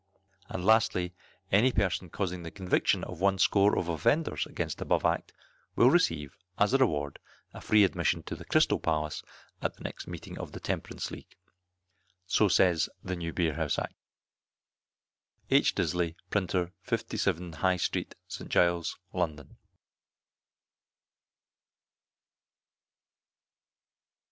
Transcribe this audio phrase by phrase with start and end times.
[0.49, 1.13] And lastly,
[1.51, 5.31] any person causing the conviction of one score of offenders against the above Act,
[5.75, 7.19] will receive, as a reward,
[7.53, 9.21] a free admission to the Crystal Palace
[9.61, 11.35] at the next meeting of the Temperance League.
[12.25, 13.93] So says the New Beer House Act.
[15.51, 15.75] H.
[15.75, 18.49] Disley, Printer, 57, High Street, St.
[18.49, 19.57] Giles, London.